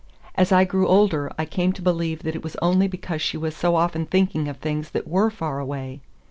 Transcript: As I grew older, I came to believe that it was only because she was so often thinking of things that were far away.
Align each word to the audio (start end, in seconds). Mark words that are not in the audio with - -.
As 0.33 0.51
I 0.51 0.63
grew 0.63 0.87
older, 0.87 1.31
I 1.37 1.45
came 1.45 1.73
to 1.73 1.81
believe 1.83 2.23
that 2.23 2.33
it 2.35 2.43
was 2.43 2.55
only 2.55 2.87
because 2.87 3.21
she 3.21 3.37
was 3.37 3.55
so 3.55 3.75
often 3.75 4.07
thinking 4.07 4.47
of 4.47 4.57
things 4.57 4.89
that 4.89 5.07
were 5.07 5.29
far 5.29 5.59
away. 5.59 6.01